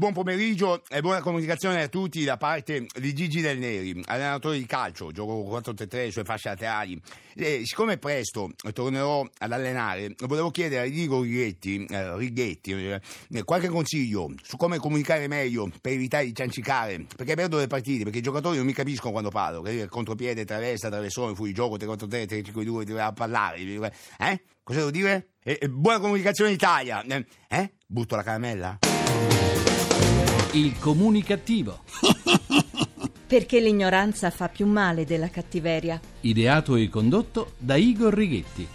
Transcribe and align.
buon 0.00 0.14
pomeriggio 0.14 0.82
e 0.88 1.02
buona 1.02 1.20
comunicazione 1.20 1.82
a 1.82 1.88
tutti 1.88 2.24
da 2.24 2.38
parte 2.38 2.86
di 2.98 3.12
Gigi 3.12 3.42
Del 3.42 3.58
Neri, 3.58 4.02
allenatore 4.06 4.56
di 4.56 4.64
calcio, 4.64 5.12
gioco 5.12 5.42
4-3-3, 5.60 5.92
le 5.92 6.10
sue 6.10 6.24
fasce 6.24 6.48
laterali. 6.48 6.98
E, 7.34 7.60
siccome 7.66 7.98
presto 7.98 8.48
tornerò 8.72 9.28
ad 9.36 9.52
allenare, 9.52 10.14
volevo 10.20 10.50
chiedere 10.50 10.80
a 10.80 10.90
Rigo 10.90 11.20
Righetti, 11.20 11.84
eh, 11.84 12.16
Righetti 12.16 12.72
eh, 12.72 13.44
qualche 13.44 13.68
consiglio 13.68 14.32
su 14.42 14.56
come 14.56 14.78
comunicare 14.78 15.28
meglio 15.28 15.70
per 15.82 15.92
evitare 15.92 16.24
di 16.24 16.34
ciancicare, 16.34 17.04
perché 17.14 17.34
perdo 17.34 17.58
le 17.58 17.66
partite, 17.66 18.04
perché 18.04 18.20
i 18.20 18.22
giocatori 18.22 18.56
non 18.56 18.64
mi 18.64 18.72
capiscono 18.72 19.12
quando 19.12 19.28
parlo, 19.28 19.60
che 19.60 19.86
contropiede, 19.86 20.46
traversa, 20.46 20.88
traversone, 20.88 21.34
fuori 21.34 21.52
gioco, 21.52 21.76
3-4-3, 21.76 22.26
3-5-2, 22.54 22.84
deve 22.84 23.12
parlare, 23.14 23.58
eh? 23.58 24.42
Cosa 24.62 24.78
devo 24.78 24.90
dire? 24.90 25.32
E, 25.42 25.58
e 25.60 25.68
buona 25.68 26.00
comunicazione 26.00 26.52
Italia, 26.52 27.04
eh? 27.04 27.26
eh? 27.48 27.72
Butto 27.86 28.16
la 28.16 28.22
caramella? 28.22 28.78
Il 30.52 30.78
comunicativo. 30.78 31.80
Perché 33.26 33.60
l'ignoranza 33.60 34.30
fa 34.30 34.48
più 34.48 34.66
male 34.66 35.04
della 35.04 35.28
cattiveria. 35.28 36.00
Ideato 36.22 36.74
e 36.74 36.88
condotto 36.88 37.52
da 37.58 37.76
Igor 37.76 38.12
Righetti. 38.12 38.68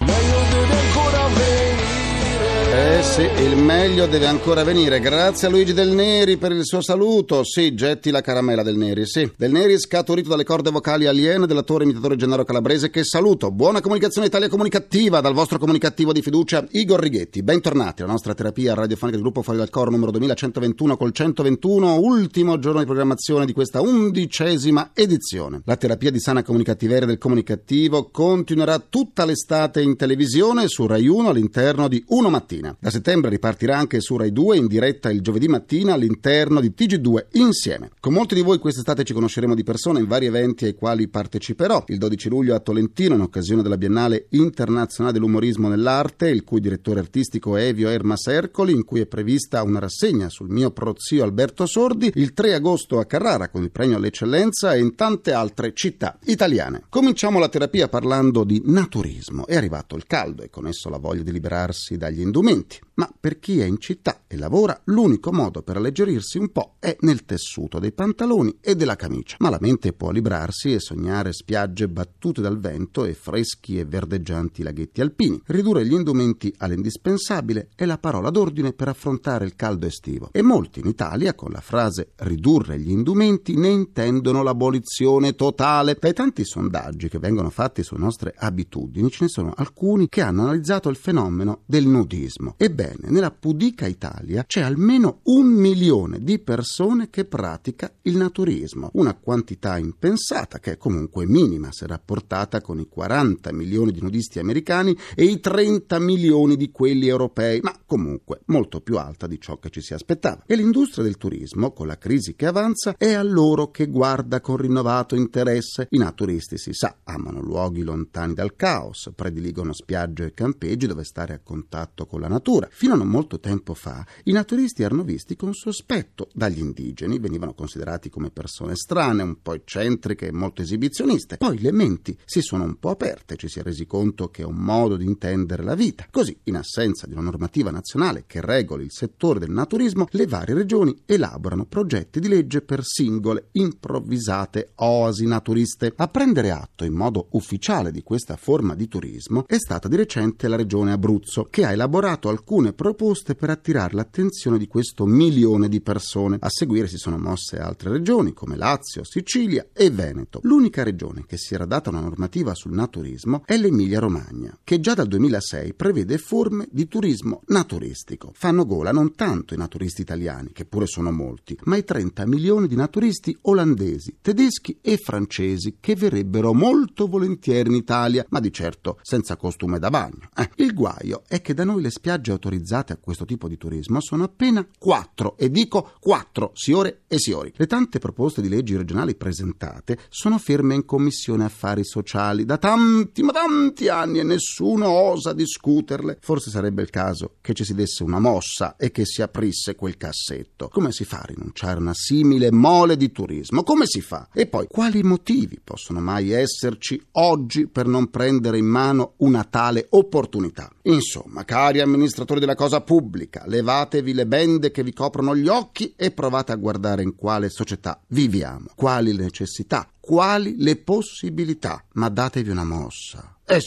Eh 2.78 3.02
sì, 3.04 3.22
il 3.22 3.56
meglio 3.56 4.06
deve 4.06 4.26
ancora 4.26 4.66
venire. 4.66 5.00
Grazie 5.00 5.48
a 5.48 5.50
Luigi 5.50 5.72
Del 5.72 5.92
Neri 5.92 6.36
per 6.36 6.52
il 6.52 6.66
suo 6.66 6.82
saluto. 6.82 7.46
Sì, 7.46 7.74
getti 7.74 8.12
la 8.12 8.20
caramella 8.20 8.64
Del 8.64 8.76
Neri, 8.76 9.06
sì. 9.06 9.32
Del 9.38 9.54
Neri 9.54 9.80
scaturito 9.80 10.28
dalle 10.28 10.44
corde 10.44 10.72
vocali 10.72 11.08
aliene 11.08 11.48
dell'attore 11.48 11.86
imitatore 11.86 12.18
Gennaro 12.18 12.44
Calabrese 12.44 12.90
che 12.90 13.06
saluto. 13.06 13.50
Buona 13.50 13.80
comunicazione 13.80 14.28
Italia 14.28 14.50
comunicativa 14.50 15.22
dal 15.22 15.34
vostro 15.34 15.58
comunicativo 15.58 16.12
di 16.12 16.22
fiducia 16.22 16.68
Igor 16.72 17.00
Righetti. 17.00 17.44
Bentornati 17.44 18.02
alla 18.02 18.12
nostra 18.12 18.34
terapia 18.34 18.74
radiofonica 18.74 19.16
del 19.18 19.26
gruppo 19.26 19.42
Fuori 19.42 19.60
dal 19.60 19.70
Coro 19.70 19.90
numero 19.90 20.12
2121 20.12 20.98
col 20.98 21.14
121, 21.14 21.98
ultimo 21.98 22.60
giorno 22.60 22.80
di 22.80 22.86
programmazione 22.86 23.46
di 23.46 23.54
questa 23.54 23.80
undicesima 23.80 24.92
edizione. 24.94 25.62
La 25.64 25.78
terapia 25.78 26.12
di 26.12 26.20
sana 26.20 26.44
comunicativeria 26.44 27.08
del 27.08 27.20
comunicativo 27.20 28.10
continuerà 28.12 28.80
tutta 28.80 29.24
l'estate 29.24 29.82
in 29.82 29.96
televisione 29.96 30.68
su 30.68 30.86
Rai 30.86 31.08
1 31.08 31.30
all'interno 31.30 31.88
di 31.88 32.04
Uno 32.08 32.30
Mattina 32.30 32.64
mattina. 32.66 32.76
Da 32.80 32.90
settembre 32.90 33.30
ripartirà 33.30 33.78
anche 33.78 34.00
su 34.02 34.18
Rai 34.18 34.32
2 34.32 34.58
in 34.58 34.68
diretta 34.68 35.12
il 35.12 35.22
giovedì 35.22 35.48
mattina 35.48 35.94
all'interno 35.94 36.60
di 36.60 36.74
TG2 36.76 37.26
insieme. 37.34 37.92
Con 38.00 38.14
molti 38.14 38.36
di 38.36 38.42
voi 38.42 38.58
quest'estate 38.58 39.04
ci 39.04 39.14
conosceremo 39.14 39.54
di 39.54 39.64
persona 39.64 40.00
in 40.00 40.08
vari 40.08 40.26
eventi 40.26 40.66
ai 40.66 40.76
quali 40.76 41.08
parteciperò. 41.08 41.84
Il 41.88 41.98
12 41.98 42.30
luglio 42.30 42.56
a 42.56 42.60
Tolentino 42.60 43.16
in 43.16 43.22
occasione 43.22 43.62
della 43.62 43.78
Biennale 43.78 44.28
Internazionale 44.30 45.14
dell'Umorismo 45.14 45.68
nell'Arte, 45.68 46.30
il 46.30 46.44
cui 46.44 46.60
direttore 46.60 47.00
artistico 47.00 47.56
è 47.56 47.66
Evio 47.66 47.90
Ermas 47.90 48.28
Ercoli, 48.28 48.74
in 48.74 48.84
cui 48.84 49.02
è 49.02 49.06
prevista 49.06 49.64
una 49.64 49.80
rassegna 49.80 50.30
sul 50.30 50.50
mio 50.50 50.72
prozio 50.72 51.24
Alberto 51.24 51.66
Sordi, 51.66 52.12
il 52.16 52.34
3 52.34 52.56
agosto 52.56 53.00
a 53.00 53.06
Carrara 53.06 53.50
con 53.50 53.64
il 53.64 53.72
premio 53.72 53.98
all'eccellenza 53.98 54.74
e 54.74 54.80
in 54.80 54.96
tante 54.96 55.34
altre 55.34 55.74
città 55.74 56.18
italiane. 56.26 56.84
Cominciamo 56.90 57.40
la 57.40 57.50
terapia 57.50 57.88
parlando 57.88 58.44
di 58.44 58.62
naturismo. 58.66 59.46
È 59.46 59.56
arrivato 59.56 59.96
il 59.96 60.06
caldo 60.06 60.44
e 60.44 60.50
con 60.50 60.68
esso 60.68 60.90
la 60.90 60.98
voglia 60.98 61.24
di 61.24 61.32
liberarsi 61.32 61.98
dagli 61.98 62.22
indumenti 62.22 62.55
momenti, 62.56 62.80
ma 62.96 63.10
per 63.20 63.40
chi 63.40 63.60
è 63.60 63.66
in 63.66 63.80
città 63.80 64.22
e 64.28 64.38
lavora, 64.38 64.80
l'unico 64.86 65.32
modo 65.32 65.62
per 65.62 65.78
alleggerirsi 65.78 66.38
un 66.38 66.50
po' 66.50 66.76
è 66.80 66.96
nel 67.02 67.26
tessuto 67.26 67.80
dei 67.80 67.92
pantaloni 67.92 68.58
e 68.62 68.76
della 68.76 68.96
camicia. 68.96 69.36
Ma 69.40 69.50
la 69.50 69.58
mente 69.60 69.92
può 69.92 70.12
librarsi 70.12 70.74
e 70.74 70.80
sognare 70.80 71.34
spiagge 71.34 71.90
battute 71.90 72.42
dal 72.42 72.60
vento 72.60 73.04
e 73.06 73.14
freschi 73.14 73.78
e 73.78 73.86
verdeggianti 73.86 74.64
laghetti 74.64 75.02
alpini. 75.02 75.42
Ridurre 75.46 75.86
gli 75.86 75.94
indumenti 75.94 76.54
all'indispensabile 76.58 77.70
è 77.76 77.86
la 77.86 77.98
parola 77.98 78.30
d'ordine 78.30 78.72
per 78.74 78.88
affrontare 78.88 79.46
il 79.46 79.56
caldo 79.56 79.86
estivo. 79.86 80.30
E 80.32 80.42
molti 80.42 80.80
in 80.80 80.88
Italia, 80.88 81.36
con 81.36 81.52
la 81.52 81.62
frase 81.62 82.12
ridurre 82.18 82.80
gli 82.80 82.92
indumenti, 82.92 83.56
ne 83.56 83.70
intendono 83.70 84.42
l'abolizione 84.42 85.36
totale. 85.36 85.98
Dai 86.00 86.14
tanti 86.14 86.46
sondaggi 86.46 87.10
che 87.10 87.20
vengono 87.20 87.50
fatti 87.50 87.84
sulle 87.84 88.00
nostre 88.00 88.34
abitudini, 88.38 89.10
ce 89.10 89.26
ne 89.26 89.30
sono 89.30 89.54
alcuni 89.56 90.08
che 90.08 90.22
hanno 90.22 90.44
analizzato 90.44 90.88
il 90.90 90.96
fenomeno 90.96 91.62
del 91.66 91.86
nudismo 91.86 92.35
turismo. 92.36 92.56
Ebbene, 92.58 93.10
nella 93.10 93.32
pudica 93.32 93.88
Italia 93.88 94.44
c'è 94.46 94.62
almeno 94.62 95.20
un 95.24 95.48
milione 95.48 96.20
di 96.22 96.40
persone 96.40 97.10
che 97.10 97.26
pratica 97.26 97.92
il 98.04 98.18
naturismo, 98.18 98.90
una 98.94 99.16
quantità 99.16 99.78
impensata 99.78 100.60
che 100.60 100.74
è 100.74 100.78
comunque 100.78 101.26
minima 101.26 101.72
se 101.72 101.88
rapportata 101.88 102.62
con 102.62 102.80
i 102.80 102.88
40 102.88 103.52
milioni 103.54 103.92
di 103.92 104.02
nudisti 104.02 104.40
americani 104.40 104.96
e 105.16 105.24
i 105.24 105.40
30 105.40 106.00
milioni 106.00 106.56
di 106.56 106.72
quelli 106.72 107.08
europei, 107.08 107.60
ma 107.62 107.78
comunque 107.86 108.42
molto 108.46 108.82
più 108.82 108.98
alta 108.98 109.28
di 109.28 109.40
ciò 109.40 109.58
che 109.58 109.70
ci 109.70 109.82
si 109.82 109.94
aspettava. 109.94 110.44
E 110.46 110.56
l'industria 110.56 111.04
del 111.04 111.18
turismo, 111.18 111.72
con 111.72 111.88
la 111.88 111.98
crisi 111.98 112.36
che 112.36 112.46
avanza, 112.46 112.96
è 112.98 113.14
a 113.14 113.24
loro 113.24 113.72
che 113.72 113.88
guarda 113.88 114.42
con 114.42 114.58
rinnovato 114.58 115.16
interesse. 115.16 115.88
I 115.90 115.98
naturisti, 115.98 116.58
si 116.58 116.74
sa, 116.74 116.98
amano 117.04 117.42
luoghi 117.42 117.84
lontani 117.84 118.34
dal 118.34 118.56
caos, 118.56 119.12
prediligono 119.16 119.74
spiagge 119.74 120.26
e 120.26 120.34
campeggi 120.34 120.88
dove 120.88 121.04
stare 121.04 121.34
a 121.34 121.40
contatto 121.42 122.06
con 122.06 122.20
la 122.22 122.25
natura. 122.28 122.68
Fino 122.72 122.94
a 122.94 122.98
non 122.98 123.08
molto 123.08 123.40
tempo 123.40 123.74
fa 123.74 124.06
i 124.24 124.32
naturisti 124.32 124.84
erano 124.84 125.04
visti 125.04 125.36
con 125.36 125.54
sospetto 125.54 126.30
dagli 126.34 126.60
indigeni, 126.60 127.20
venivano 127.20 127.54
considerati 127.54 128.10
come 128.10 128.32
persone 128.32 128.76
strane, 128.76 129.24
un 129.24 129.42
po' 129.42 129.54
eccentriche 129.54 130.28
e 130.28 130.32
molto 130.32 130.62
esibizioniste. 130.62 131.38
Poi 131.38 131.60
le 131.60 131.72
menti 131.72 132.18
si 132.26 132.42
sono 132.42 132.64
un 132.64 132.78
po' 132.80 132.90
aperte, 132.90 133.36
ci 133.36 133.48
si 133.48 133.60
è 133.60 133.64
resi 133.64 133.86
conto 133.86 134.30
che 134.30 134.42
è 134.42 134.46
un 134.46 134.58
modo 134.58 134.98
di 134.98 135.06
intendere 135.06 135.64
la 135.64 135.76
vita. 135.76 136.08
Così, 136.10 136.38
in 136.44 136.56
assenza 136.56 137.08
di 137.08 137.14
una 137.14 137.22
normativa 137.22 137.72
nazionale 137.72 138.24
che 138.28 138.42
regoli 138.42 138.86
il 138.86 138.92
settore 138.92 139.40
del 139.40 139.52
naturismo, 139.52 140.08
le 140.12 140.28
varie 140.28 140.56
regioni 140.56 140.96
elaborano 141.06 141.66
progetti 141.66 142.20
di 142.20 142.28
legge 142.28 142.62
per 142.62 142.84
singole, 142.84 143.50
improvvisate 143.52 144.72
oasi 144.76 145.26
naturiste. 145.26 145.94
A 145.96 146.08
prendere 146.08 146.52
atto 146.52 146.84
in 146.84 146.94
modo 146.94 147.28
ufficiale 147.32 147.92
di 147.92 148.04
questa 148.04 148.36
forma 148.36 148.76
di 148.76 148.88
turismo 148.88 149.46
è 149.48 149.58
stata 149.58 149.88
di 149.88 149.96
recente 149.96 150.48
la 150.48 150.56
regione 150.56 150.92
Abruzzo, 150.92 151.48
che 151.50 151.66
ha 151.66 151.72
elaborato 151.72 152.15
fatto 152.16 152.30
alcune 152.30 152.72
proposte 152.72 153.36
per 153.36 153.50
attirare 153.50 153.94
l'attenzione 153.94 154.58
di 154.58 154.68
questo 154.68 155.06
milione 155.06 155.68
di 155.68 155.82
persone. 155.82 156.38
A 156.40 156.48
seguire 156.50 156.88
si 156.88 156.98
sono 156.98 157.18
mosse 157.18 157.58
altre 157.58 157.92
regioni 157.92 158.32
come 158.32 158.56
Lazio, 158.56 159.04
Sicilia 159.04 159.68
e 159.74 159.90
Veneto. 159.90 160.40
L'unica 160.44 160.84
regione 160.84 161.26
che 161.28 161.38
si 161.38 161.54
era 161.54 161.66
data 161.66 161.90
una 161.90 162.00
normativa 162.00 162.56
sul 162.56 162.72
naturismo 162.72 163.44
è 163.46 163.58
l'Emilia-Romagna, 163.58 164.58
che 164.64 164.80
già 164.80 164.94
dal 164.94 165.08
2006 165.08 165.74
prevede 165.74 166.18
forme 166.18 166.68
di 166.72 166.88
turismo 166.88 167.42
naturistico. 167.48 168.32
Fanno 168.34 168.66
gola 168.66 168.92
non 168.92 169.14
tanto 169.14 169.54
i 169.54 169.58
naturisti 169.58 170.02
italiani, 170.02 170.52
che 170.54 170.64
pure 170.64 170.88
sono 170.88 171.12
molti, 171.12 171.58
ma 171.64 171.76
i 171.76 171.84
30 171.84 172.26
milioni 172.26 172.68
di 172.68 172.76
naturisti 172.76 173.38
olandesi, 173.42 174.20
tedeschi 174.22 174.78
e 174.82 174.96
francesi 174.98 175.78
che 175.82 175.96
verrebbero 175.96 176.54
molto 176.54 177.08
volentieri 177.08 177.68
in 177.70 177.76
Italia, 177.76 178.26
ma 178.30 178.40
di 178.40 178.54
certo 178.54 179.00
senza 179.02 179.36
costume 179.36 179.80
da 179.80 179.90
bagno. 179.90 180.30
Eh, 180.34 180.50
il 180.64 180.74
guaio 180.74 181.24
è 181.28 181.42
che 181.42 181.54
da 181.54 181.66
noi 181.66 181.82
le 181.82 181.90
spiagge 182.06 182.30
autorizzate 182.30 182.94
a 182.94 182.98
questo 182.98 183.26
tipo 183.26 183.48
di 183.48 183.58
turismo 183.58 184.00
sono 184.00 184.26
appena 184.26 184.64
quattro, 184.78 185.36
e 185.38 185.50
dico 185.50 185.94
quattro, 186.00 186.52
siore 186.54 187.02
e 187.08 187.18
siori. 187.18 187.52
Le 187.56 187.66
tante 187.66 187.98
proposte 187.98 188.44
di 188.44 188.50
leggi 188.50 188.78
regionali 188.78 189.16
presentate 189.16 189.98
sono 190.10 190.38
ferme 190.38 190.76
in 190.76 190.86
Commissione 190.86 191.46
Affari 191.46 191.84
Sociali 191.84 192.46
da 192.46 192.60
tanti, 192.60 193.24
ma 193.24 193.32
tanti 193.32 193.88
anni 193.88 194.20
e 194.20 194.24
nessuno 194.24 194.88
osa 194.88 195.34
discuterle. 195.34 196.20
Forse 196.22 196.52
sarebbe 196.52 196.84
il 196.84 196.92
caso 196.92 197.38
che 197.42 197.56
ci 197.56 197.64
si 197.64 197.74
desse 197.74 198.04
una 198.04 198.20
mossa 198.20 198.76
e 198.76 198.92
che 198.92 199.04
si 199.04 199.24
aprisse 199.24 199.74
quel 199.74 199.98
cassetto. 199.98 200.68
Come 200.68 200.92
si 200.92 201.06
fa 201.06 201.22
a 201.22 201.26
rinunciare 201.26 201.78
a 201.78 201.82
una 201.82 201.96
simile 201.96 202.52
mole 202.52 202.98
di 202.98 203.12
turismo? 203.12 203.64
Come 203.64 203.88
si 203.88 204.02
fa? 204.02 204.30
E 204.32 204.46
poi, 204.46 204.68
quali 204.68 205.02
motivi 205.02 205.60
possono 205.64 206.02
mai 206.02 206.30
esserci 206.30 207.04
oggi 207.14 207.66
per 207.66 207.88
non 207.88 208.12
prendere 208.12 208.60
in 208.60 208.68
mano 208.68 209.14
una 209.18 209.44
tale 209.44 209.88
opportunità? 209.90 210.70
Insomma, 210.88 211.44
cari 211.46 211.80
amministratori, 211.80 212.40
della 212.40 212.56
cosa 212.56 212.82
pubblica, 212.82 213.44
levatevi 213.46 214.14
le 214.14 214.28
bende 214.28 214.72
che 214.72 214.84
vi 214.84 214.94
coprono 214.94 215.36
gli 215.36 215.48
occhi 215.48 215.94
e 215.96 216.12
provate 216.12 216.52
a 216.52 216.56
guardare 216.56 217.02
in 217.02 217.16
quale 217.16 217.50
società 217.50 218.00
viviamo, 218.08 218.68
quali 218.76 219.14
le 219.14 219.24
necessità, 219.24 219.90
quali 220.00 220.56
le 220.58 220.76
possibilità, 220.76 221.84
ma 221.94 222.10
datevi 222.10 222.50
una 222.50 222.66
mossa. 222.66 223.38
E 223.46 223.60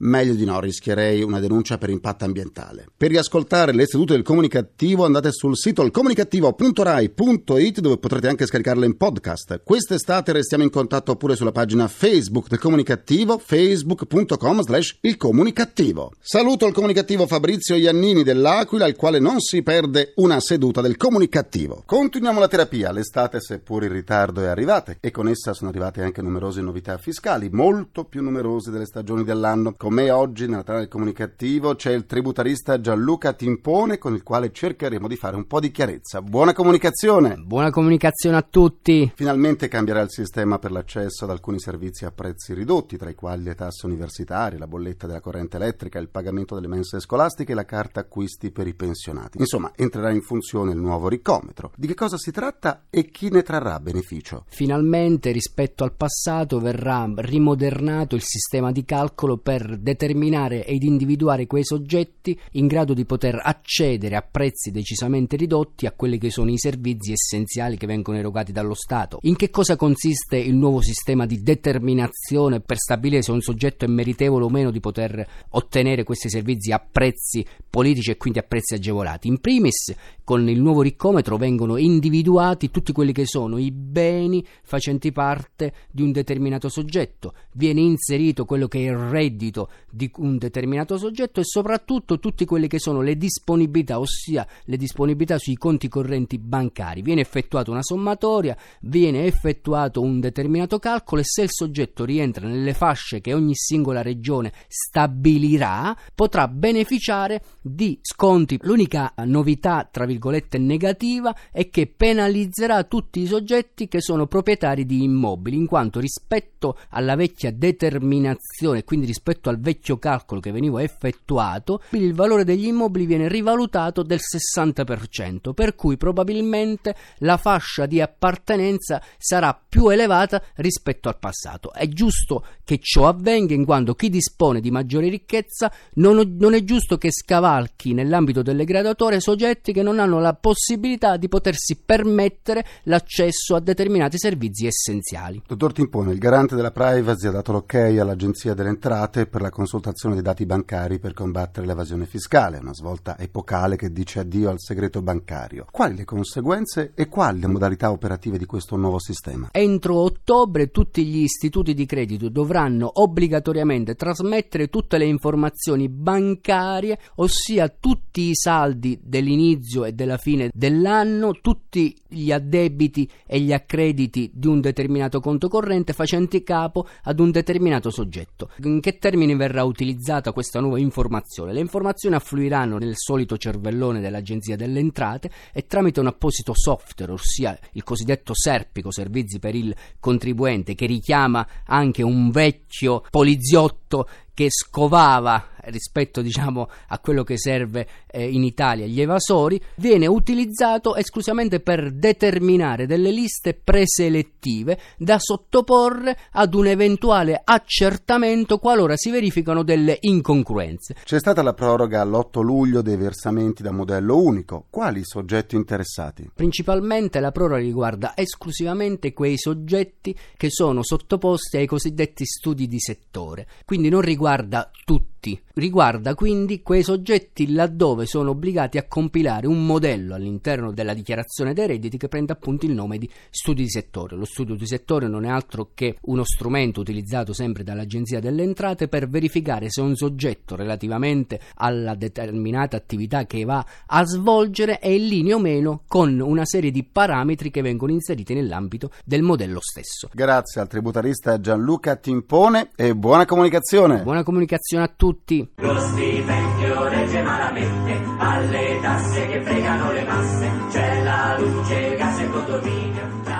Meglio 0.00 0.34
di 0.34 0.44
no, 0.44 0.60
rischierei 0.60 1.24
una 1.24 1.40
denuncia 1.40 1.76
per 1.76 1.90
impatto 1.90 2.24
ambientale. 2.24 2.86
Per 2.96 3.10
riascoltare 3.10 3.72
l'Istituto 3.72 4.12
del 4.12 4.22
Comunicativo 4.22 5.04
andate 5.04 5.32
sul 5.32 5.56
sito 5.56 5.82
ilcomunicativo.rai.it 5.82 7.80
dove 7.80 7.98
potrete 7.98 8.28
anche 8.28 8.46
scaricarlo 8.46 8.84
in 8.84 8.96
podcast. 8.96 9.60
Quest'estate 9.64 10.30
restiamo 10.30 10.62
in 10.62 10.70
contatto 10.70 11.16
pure 11.16 11.34
sulla 11.34 11.50
pagina 11.50 11.88
Facebook 11.88 12.46
del 12.46 12.60
Comunicativo, 12.60 13.38
facebook.com 13.38 14.62
slash 14.62 14.98
il 15.00 15.16
Comunicativo. 15.16 16.12
Saluto 16.20 16.66
il 16.66 16.74
Comunicativo 16.74 17.26
Fabrizio 17.26 17.74
Iannini 17.74 18.22
dell'Aquila, 18.22 18.84
al 18.84 18.94
quale 18.94 19.18
non 19.18 19.40
si 19.40 19.64
perde 19.64 20.12
una 20.16 20.38
seduta 20.38 20.80
del 20.80 20.96
Comunicativo. 20.96 21.82
Continuiamo 21.84 22.38
la 22.38 22.46
terapia, 22.46 22.92
l'estate 22.92 23.40
seppur 23.40 23.82
in 23.82 23.92
ritardo 23.92 24.42
è 24.42 24.46
arrivata 24.46 24.94
e 25.00 25.10
con 25.10 25.26
essa 25.26 25.54
sono 25.54 25.70
arrivate 25.70 26.02
anche 26.02 26.22
numerose 26.22 26.60
novità 26.60 26.98
fiscali, 26.98 27.48
molto 27.50 28.04
più 28.04 28.22
numerose 28.22 28.70
delle 28.70 28.86
stagioni 28.86 29.24
dell'anno. 29.24 29.74
Con 29.76 29.87
me 29.90 30.10
oggi 30.10 30.46
nella 30.46 30.62
tana 30.62 30.78
del 30.78 30.88
Comunicativo 30.88 31.74
c'è 31.74 31.92
il 31.92 32.06
tributarista 32.06 32.80
Gianluca 32.80 33.32
Timpone 33.32 33.98
con 33.98 34.14
il 34.14 34.22
quale 34.22 34.52
cercheremo 34.52 35.08
di 35.08 35.16
fare 35.16 35.36
un 35.36 35.46
po' 35.46 35.60
di 35.60 35.70
chiarezza. 35.70 36.20
Buona 36.20 36.52
comunicazione! 36.52 37.36
Buona 37.36 37.70
comunicazione 37.70 38.36
a 38.36 38.42
tutti! 38.42 39.12
Finalmente 39.14 39.68
cambierà 39.68 40.00
il 40.00 40.10
sistema 40.10 40.58
per 40.58 40.72
l'accesso 40.72 41.24
ad 41.24 41.30
alcuni 41.30 41.60
servizi 41.60 42.04
a 42.04 42.10
prezzi 42.10 42.54
ridotti, 42.54 42.96
tra 42.96 43.10
i 43.10 43.14
quali 43.14 43.44
le 43.44 43.54
tasse 43.54 43.86
universitarie, 43.86 44.58
la 44.58 44.66
bolletta 44.66 45.06
della 45.06 45.20
corrente 45.20 45.56
elettrica, 45.56 45.98
il 45.98 46.08
pagamento 46.08 46.54
delle 46.54 46.68
mense 46.68 47.00
scolastiche 47.00 47.52
e 47.52 47.54
la 47.54 47.64
carta 47.64 48.00
acquisti 48.00 48.50
per 48.50 48.66
i 48.66 48.74
pensionati. 48.74 49.38
Insomma, 49.38 49.72
entrerà 49.76 50.10
in 50.10 50.22
funzione 50.22 50.72
il 50.72 50.78
nuovo 50.78 51.08
ricometro. 51.08 51.72
Di 51.76 51.86
che 51.86 51.94
cosa 51.94 52.16
si 52.16 52.30
tratta 52.30 52.84
e 52.90 53.06
chi 53.10 53.30
ne 53.30 53.42
trarrà 53.42 53.80
beneficio? 53.80 54.44
Finalmente, 54.48 55.30
rispetto 55.30 55.84
al 55.84 55.94
passato, 55.94 56.60
verrà 56.60 57.10
rimodernato 57.16 58.14
il 58.14 58.22
sistema 58.22 58.72
di 58.72 58.84
calcolo 58.84 59.36
per 59.36 59.77
determinare 59.80 60.64
ed 60.64 60.82
individuare 60.82 61.46
quei 61.46 61.64
soggetti 61.64 62.38
in 62.52 62.66
grado 62.66 62.94
di 62.94 63.04
poter 63.04 63.40
accedere 63.42 64.16
a 64.16 64.22
prezzi 64.22 64.70
decisamente 64.70 65.36
ridotti 65.36 65.86
a 65.86 65.92
quelli 65.92 66.18
che 66.18 66.30
sono 66.30 66.50
i 66.50 66.58
servizi 66.58 67.12
essenziali 67.12 67.76
che 67.76 67.86
vengono 67.86 68.18
erogati 68.18 68.52
dallo 68.52 68.74
Stato. 68.74 69.18
In 69.22 69.36
che 69.36 69.50
cosa 69.50 69.76
consiste 69.76 70.36
il 70.36 70.54
nuovo 70.54 70.80
sistema 70.80 71.26
di 71.26 71.42
determinazione 71.42 72.60
per 72.60 72.78
stabilire 72.78 73.22
se 73.22 73.32
un 73.32 73.40
soggetto 73.40 73.84
è 73.84 73.88
meritevole 73.88 74.44
o 74.44 74.48
meno 74.48 74.70
di 74.70 74.80
poter 74.80 75.26
ottenere 75.50 76.04
questi 76.04 76.28
servizi 76.28 76.72
a 76.72 76.78
prezzi 76.78 77.44
politici 77.68 78.10
e 78.10 78.16
quindi 78.16 78.38
a 78.38 78.42
prezzi 78.42 78.74
agevolati? 78.74 79.28
In 79.28 79.38
primis, 79.40 79.94
con 80.28 80.46
il 80.46 80.60
nuovo 80.60 80.82
riccometro 80.82 81.38
vengono 81.38 81.78
individuati 81.78 82.70
tutti 82.70 82.92
quelli 82.92 83.12
che 83.12 83.24
sono 83.24 83.56
i 83.56 83.70
beni 83.70 84.44
facenti 84.62 85.10
parte 85.10 85.72
di 85.90 86.02
un 86.02 86.12
determinato 86.12 86.68
soggetto, 86.68 87.32
viene 87.52 87.80
inserito 87.80 88.44
quello 88.44 88.68
che 88.68 88.80
è 88.80 88.90
il 88.90 88.96
reddito 88.98 89.70
di 89.90 90.10
un 90.16 90.36
determinato 90.36 90.98
soggetto 90.98 91.40
e 91.40 91.44
soprattutto 91.44 92.18
tutti 92.18 92.44
quelli 92.44 92.68
che 92.68 92.78
sono 92.78 93.00
le 93.00 93.16
disponibilità, 93.16 93.98
ossia 93.98 94.46
le 94.64 94.76
disponibilità 94.76 95.38
sui 95.38 95.56
conti 95.56 95.88
correnti 95.88 96.36
bancari. 96.36 97.00
Viene 97.00 97.22
effettuata 97.22 97.70
una 97.70 97.82
sommatoria, 97.82 98.54
viene 98.82 99.24
effettuato 99.24 100.02
un 100.02 100.20
determinato 100.20 100.78
calcolo 100.78 101.22
e 101.22 101.24
se 101.24 101.44
il 101.44 101.50
soggetto 101.50 102.04
rientra 102.04 102.46
nelle 102.46 102.74
fasce 102.74 103.22
che 103.22 103.32
ogni 103.32 103.54
singola 103.54 104.02
regione 104.02 104.52
stabilirà, 104.66 105.96
potrà 106.14 106.48
beneficiare 106.48 107.42
di 107.62 107.98
sconti. 108.02 108.58
L'unica 108.60 109.14
novità, 109.24 109.88
tra 109.90 110.04
virgolette, 110.04 110.16
negativa 110.58 111.34
è 111.50 111.68
che 111.68 111.86
penalizzerà 111.86 112.84
tutti 112.84 113.20
i 113.20 113.26
soggetti 113.26 113.88
che 113.88 114.00
sono 114.00 114.26
proprietari 114.26 114.86
di 114.86 115.02
immobili, 115.02 115.56
in 115.56 115.66
quanto 115.66 116.00
rispetto 116.00 116.76
alla 116.90 117.16
vecchia 117.16 117.52
determinazione, 117.52 118.84
quindi 118.84 119.06
rispetto 119.06 119.48
al 119.48 119.60
vecchio 119.60 119.98
calcolo 119.98 120.40
che 120.40 120.52
veniva 120.52 120.82
effettuato, 120.82 121.82
il 121.90 122.14
valore 122.14 122.44
degli 122.44 122.66
immobili 122.66 123.06
viene 123.06 123.28
rivalutato 123.28 124.02
del 124.02 124.20
60%, 124.20 125.52
per 125.52 125.74
cui 125.74 125.96
probabilmente 125.96 126.94
la 127.18 127.36
fascia 127.36 127.86
di 127.86 128.00
appartenenza 128.00 129.02
sarà 129.18 129.58
più 129.68 129.88
elevata 129.88 130.42
rispetto 130.56 131.08
al 131.08 131.18
passato. 131.18 131.72
È 131.72 131.86
giusto 131.88 132.44
che 132.64 132.78
ciò 132.80 133.06
avvenga 133.06 133.54
in 133.54 133.64
quanto 133.64 133.94
chi 133.94 134.08
dispone 134.08 134.60
di 134.60 134.70
maggiore 134.70 135.08
ricchezza 135.08 135.72
non, 135.94 136.36
non 136.38 136.54
è 136.54 136.64
giusto 136.64 136.98
che 136.98 137.10
scavalchi 137.10 137.94
nell'ambito 137.94 138.42
delle 138.42 138.64
graduatorie 138.64 139.20
soggetti 139.20 139.72
che 139.72 139.82
non 139.82 139.98
hanno 139.98 140.07
la 140.16 140.32
possibilità 140.32 141.18
di 141.18 141.28
potersi 141.28 141.76
permettere 141.84 142.64
l'accesso 142.84 143.54
a 143.54 143.60
determinati 143.60 144.18
servizi 144.18 144.66
essenziali. 144.66 145.42
Dottor 145.46 145.72
Timpone, 145.72 146.12
il 146.12 146.18
garante 146.18 146.56
della 146.56 146.70
privacy 146.70 147.26
ha 147.26 147.32
dato 147.32 147.52
l'ok 147.52 147.74
all'Agenzia 147.74 148.54
delle 148.54 148.70
Entrate 148.70 149.26
per 149.26 149.42
la 149.42 149.50
consultazione 149.50 150.14
dei 150.14 150.22
dati 150.24 150.46
bancari 150.46 150.98
per 150.98 151.12
combattere 151.12 151.66
l'evasione 151.66 152.06
fiscale, 152.06 152.58
una 152.58 152.72
svolta 152.72 153.18
epocale 153.18 153.76
che 153.76 153.92
dice 153.92 154.20
addio 154.20 154.48
al 154.48 154.58
segreto 154.60 155.02
bancario. 155.02 155.66
Quali 155.70 155.96
le 155.96 156.04
conseguenze 156.04 156.92
e 156.94 157.08
quali 157.08 157.40
le 157.40 157.46
modalità 157.48 157.90
operative 157.90 158.38
di 158.38 158.46
questo 158.46 158.76
nuovo 158.76 158.98
sistema? 158.98 159.48
Entro 159.52 159.96
ottobre 159.96 160.70
tutti 160.70 161.04
gli 161.04 161.22
istituti 161.22 161.74
di 161.74 161.84
credito 161.84 162.28
dovranno 162.28 162.90
obbligatoriamente 162.94 163.94
trasmettere 163.94 164.68
tutte 164.68 164.98
le 164.98 165.04
informazioni 165.04 165.88
bancarie, 165.88 166.98
ossia 167.16 167.68
tutti 167.68 168.30
i 168.30 168.34
saldi 168.34 168.98
dell'inizio 169.02 169.84
e 169.84 169.92
della 169.98 170.16
fine 170.16 170.48
dell'anno, 170.54 171.32
tutti 171.32 171.92
gli 172.06 172.30
addebiti 172.30 173.10
e 173.26 173.40
gli 173.40 173.52
accrediti 173.52 174.30
di 174.32 174.46
un 174.46 174.60
determinato 174.60 175.18
conto 175.18 175.48
corrente 175.48 175.92
facenti 175.92 176.44
capo 176.44 176.86
ad 177.02 177.18
un 177.18 177.32
determinato 177.32 177.90
soggetto. 177.90 178.50
In 178.62 178.80
che 178.80 178.98
termini 178.98 179.34
verrà 179.34 179.64
utilizzata 179.64 180.32
questa 180.32 180.60
nuova 180.60 180.78
informazione? 180.78 181.52
Le 181.52 181.58
informazioni 181.58 182.14
affluiranno 182.14 182.78
nel 182.78 182.94
solito 182.94 183.36
cervellone 183.36 184.00
dell'Agenzia 184.00 184.54
delle 184.54 184.78
Entrate 184.78 185.30
e 185.52 185.66
tramite 185.66 185.98
un 185.98 186.06
apposito 186.06 186.52
software, 186.54 187.10
ossia 187.10 187.58
il 187.72 187.82
cosiddetto 187.82 188.34
Serpico, 188.34 188.92
servizi 188.92 189.40
per 189.40 189.56
il 189.56 189.74
contribuente, 189.98 190.76
che 190.76 190.86
richiama 190.86 191.44
anche 191.64 192.04
un 192.04 192.30
vecchio 192.30 193.02
poliziotto 193.10 194.06
che 194.38 194.50
scovava 194.50 195.48
rispetto 195.70 196.22
diciamo 196.22 196.68
a 196.88 196.98
quello 197.00 197.24
che 197.24 197.36
serve 197.36 197.88
eh, 198.06 198.28
in 198.28 198.44
Italia 198.44 198.86
gli 198.86 199.00
evasori 199.00 199.60
viene 199.76 200.06
utilizzato 200.06 200.94
esclusivamente 200.94 201.58
per 201.58 201.92
determinare 201.92 202.86
delle 202.86 203.10
liste 203.10 203.54
preselettive 203.54 204.78
da 204.96 205.18
sottoporre 205.18 206.16
ad 206.32 206.54
un 206.54 206.68
eventuale 206.68 207.40
accertamento 207.42 208.58
qualora 208.58 208.96
si 208.96 209.10
verificano 209.10 209.64
delle 209.64 209.98
incongruenze. 210.00 210.94
C'è 211.02 211.18
stata 211.18 211.42
la 211.42 211.54
proroga 211.54 212.00
all'8 212.00 212.40
luglio 212.40 212.80
dei 212.80 212.96
versamenti 212.96 213.62
da 213.62 213.72
modello 213.72 214.20
unico. 214.20 214.66
Quali 214.70 215.00
soggetti 215.02 215.56
interessati? 215.56 216.30
Principalmente 216.32 217.18
la 217.20 217.32
proroga 217.32 217.60
riguarda 217.60 218.12
esclusivamente 218.16 219.12
quei 219.12 219.36
soggetti 219.36 220.16
che 220.36 220.50
sono 220.50 220.82
sottoposti 220.82 221.56
ai 221.56 221.66
cosiddetti 221.66 222.24
studi 222.24 222.66
di 222.68 222.78
settore, 222.78 223.46
quindi 223.64 223.88
non 223.88 224.00
riguarda 224.00 224.27
tutti 224.28 225.17
riguarda 225.54 226.14
quindi 226.14 226.62
quei 226.62 226.82
soggetti 226.82 227.52
laddove 227.52 228.06
sono 228.06 228.30
obbligati 228.30 228.78
a 228.78 228.86
compilare 228.86 229.46
un 229.46 229.66
modello 229.66 230.14
all'interno 230.14 230.72
della 230.72 230.94
dichiarazione 230.94 231.52
dei 231.52 231.66
redditi 231.66 231.98
che 231.98 232.08
prende 232.08 232.32
appunto 232.32 232.66
il 232.66 232.72
nome 232.72 232.98
di 232.98 233.10
studio 233.30 233.64
di 233.64 233.70
settore. 233.70 234.16
Lo 234.16 234.24
studio 234.24 234.54
di 234.54 234.66
settore 234.66 235.08
non 235.08 235.24
è 235.24 235.28
altro 235.28 235.70
che 235.74 235.96
uno 236.02 236.24
strumento 236.24 236.80
utilizzato 236.80 237.32
sempre 237.32 237.64
dall'Agenzia 237.64 238.20
delle 238.20 238.44
Entrate 238.44 238.88
per 238.88 239.08
verificare 239.08 239.68
se 239.68 239.80
un 239.80 239.96
soggetto 239.96 240.54
relativamente 240.54 241.40
alla 241.56 241.94
determinata 241.94 242.76
attività 242.76 243.26
che 243.26 243.44
va 243.44 243.64
a 243.86 244.04
svolgere 244.04 244.78
è 244.78 244.88
in 244.88 245.06
linea 245.06 245.36
o 245.36 245.40
meno 245.40 245.82
con 245.88 246.20
una 246.20 246.44
serie 246.44 246.70
di 246.70 246.84
parametri 246.84 247.50
che 247.50 247.62
vengono 247.62 247.92
inseriti 247.92 248.34
nell'ambito 248.34 248.90
del 249.04 249.22
modello 249.22 249.60
stesso. 249.60 250.08
Grazie 250.12 250.60
al 250.60 250.68
tributarista 250.68 251.40
Gianluca 251.40 251.96
Timpone 251.96 252.70
e 252.76 252.94
buona 252.94 253.24
comunicazione. 253.24 254.02
Buona 254.02 254.22
comunicazione 254.22 254.84
a 254.84 254.92
tutti. 254.94 255.07
Lo 255.08 255.78
stipendio 255.78 256.86
regge 256.88 257.22
malamente 257.22 257.98
alle 258.18 258.78
tasse 258.82 259.26
che 259.26 259.40
fregano 259.42 259.92
le 259.92 260.04
masse. 260.04 260.50
C'è 260.70 261.02
la 261.02 261.38
luce, 261.38 261.74
il 261.74 261.96
gas 261.96 262.18
e 262.18 262.24
il 262.24 262.30
condominio. 262.30 262.88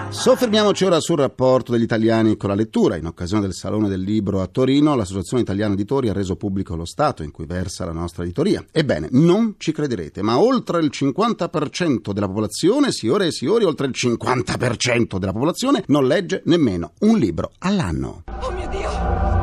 Soffermiamoci 0.08 0.84
ora 0.86 0.98
sul 0.98 1.18
rapporto 1.18 1.72
degli 1.72 1.82
italiani 1.82 2.38
con 2.38 2.48
la 2.48 2.54
lettura. 2.54 2.96
In 2.96 3.04
occasione 3.04 3.42
del 3.42 3.52
Salone 3.52 3.88
del 3.88 4.00
Libro 4.00 4.40
a 4.40 4.46
Torino, 4.46 4.94
l'Associazione 4.94 5.42
Italiana 5.42 5.74
Editori 5.74 6.08
ha 6.08 6.14
reso 6.14 6.36
pubblico 6.36 6.74
lo 6.74 6.86
stato 6.86 7.22
in 7.22 7.32
cui 7.32 7.44
versa 7.44 7.84
la 7.84 7.92
nostra 7.92 8.22
editoria. 8.22 8.64
Ebbene, 8.72 9.08
non 9.12 9.56
ci 9.58 9.70
crederete, 9.70 10.22
ma 10.22 10.38
oltre 10.40 10.80
il 10.80 10.90
50% 10.90 12.12
della 12.12 12.28
popolazione, 12.28 12.92
signore 12.92 13.26
e 13.26 13.32
signori, 13.32 13.64
oltre 13.64 13.86
il 13.86 13.94
50% 13.94 15.18
della 15.18 15.32
popolazione 15.32 15.84
non 15.88 16.06
legge 16.06 16.40
nemmeno 16.46 16.92
un 17.00 17.18
libro 17.18 17.52
all'anno. 17.58 18.24
Oh 18.40 18.50
mio 18.52 18.68
Dio! 18.68 19.37